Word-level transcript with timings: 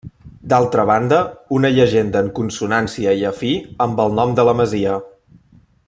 D'altra 0.51 0.85
banda, 0.91 1.19
una 1.57 1.71
llegenda 1.75 2.23
en 2.27 2.31
consonància 2.39 3.13
i 3.21 3.23
afí 3.33 3.53
amb 3.87 4.03
el 4.07 4.19
nom 4.21 4.35
de 4.41 4.47
la 4.49 4.57
masia. 4.63 4.99